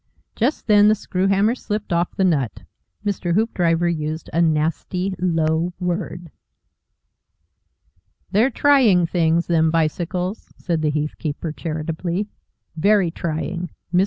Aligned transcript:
Just 0.35 0.65
then 0.65 0.87
the 0.87 0.95
screw 0.95 1.27
hammer 1.27 1.53
slipped 1.53 1.93
off 1.93 2.15
the 2.15 2.23
nut. 2.23 2.63
Mr. 3.05 3.35
Hoopdriver 3.35 3.87
used 3.87 4.31
a 4.33 4.41
nasty, 4.41 5.13
low 5.19 5.73
word. 5.79 6.31
"They're 8.31 8.49
trying 8.49 9.05
things, 9.05 9.45
them 9.45 9.69
bicycles," 9.69 10.49
said 10.57 10.81
the 10.81 10.89
heath 10.89 11.15
keeper, 11.19 11.51
charitably. 11.51 12.29
"Very 12.75 13.11
trying." 13.11 13.69
Mr. 13.93 13.99